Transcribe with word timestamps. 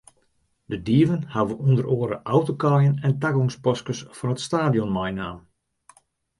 De 0.71 0.77
dieven 0.87 1.21
hawwe 1.33 1.53
ûnder 1.67 1.87
oare 1.97 2.17
autokaaien 2.33 2.95
en 3.05 3.13
tagongspaskes 3.21 3.99
fan 4.17 4.33
it 4.33 4.43
stadion 4.47 4.93
meinaam. 4.97 5.37